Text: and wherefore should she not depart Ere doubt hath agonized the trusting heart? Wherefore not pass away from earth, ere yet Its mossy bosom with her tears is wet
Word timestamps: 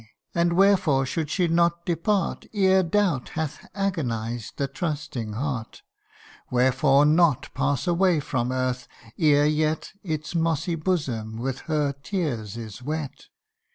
and 0.33 0.53
wherefore 0.53 1.05
should 1.05 1.29
she 1.29 1.47
not 1.47 1.85
depart 1.85 2.47
Ere 2.55 2.81
doubt 2.81 3.29
hath 3.37 3.69
agonized 3.75 4.57
the 4.57 4.67
trusting 4.67 5.33
heart? 5.33 5.83
Wherefore 6.49 7.05
not 7.05 7.53
pass 7.53 7.85
away 7.85 8.19
from 8.19 8.51
earth, 8.51 8.87
ere 9.19 9.45
yet 9.45 9.91
Its 10.01 10.33
mossy 10.33 10.73
bosom 10.73 11.37
with 11.37 11.59
her 11.59 11.93
tears 11.93 12.57
is 12.57 12.81
wet 12.81 13.27